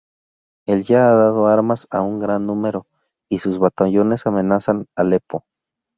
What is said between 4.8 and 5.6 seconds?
Alepo.